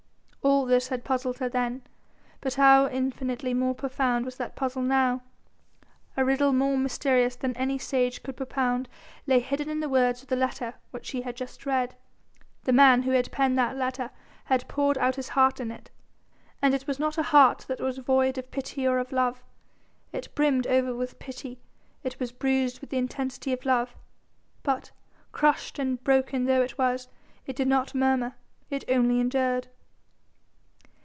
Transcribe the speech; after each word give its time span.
All 0.43 0.65
this 0.65 0.87
had 0.87 1.03
puzzled 1.03 1.37
her 1.39 1.49
then, 1.49 1.83
but 2.39 2.55
how 2.55 2.87
infinitely 2.87 3.53
more 3.53 3.75
profound 3.75 4.25
was 4.25 4.37
that 4.37 4.55
puzzle 4.55 4.81
now. 4.81 5.21
A 6.17 6.25
riddle 6.25 6.51
more 6.53 6.77
mysterious 6.77 7.35
than 7.35 7.55
any 7.55 7.77
sage 7.77 8.23
could 8.23 8.37
propound 8.37 8.87
lay 9.27 9.39
hidden 9.39 9.69
in 9.69 9.81
the 9.81 9.89
words 9.89 10.23
of 10.23 10.29
the 10.29 10.35
letter 10.35 10.75
which 10.89 11.05
she 11.05 11.21
had 11.21 11.35
just 11.35 11.65
read. 11.65 11.95
The 12.63 12.73
man 12.73 13.03
who 13.03 13.11
had 13.11 13.31
penned 13.31 13.57
that 13.59 13.75
letter 13.77 14.09
had 14.45 14.67
poured 14.67 14.97
out 14.97 15.15
his 15.15 15.29
heart 15.29 15.59
in 15.59 15.69
it, 15.71 15.91
and 16.61 16.73
it 16.73 16.87
was 16.87 16.97
not 16.97 17.17
a 17.19 17.23
heart 17.23 17.65
that 17.67 17.81
was 17.81 17.97
void 17.99 18.37
of 18.39 18.49
pity 18.49 18.87
or 18.87 18.97
of 18.97 19.11
love. 19.11 19.43
It 20.11 20.33
brimmed 20.33 20.65
over 20.65 20.95
with 20.95 21.19
pity, 21.19 21.59
it 22.03 22.19
was 22.19 22.31
bruised 22.31 22.79
with 22.81 22.89
the 22.89 22.97
intensity 22.97 23.51
of 23.53 23.65
love: 23.65 23.93
but, 24.63 24.91
crushed 25.31 25.77
and 25.77 26.01
broken 26.03 26.45
though 26.45 26.61
it 26.63 26.77
was, 26.79 27.09
it 27.45 27.55
did 27.55 27.67
not 27.67 27.93
murmur, 27.93 28.35
it 28.71 28.85
only 28.89 29.19
endured. 29.19 29.67